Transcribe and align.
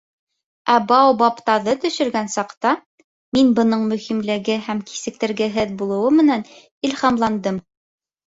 Ә 0.75 0.75
баобабтаҙы 0.91 1.73
төшөргән 1.83 2.29
саҡта, 2.35 2.71
мин 3.37 3.51
бының 3.59 3.83
мөһимлеге 3.91 4.57
һәм 4.69 4.81
кисектергеһеҙ 4.93 5.75
булыуы 5.83 6.11
менән 6.23 6.45
илһамландым. 6.91 7.61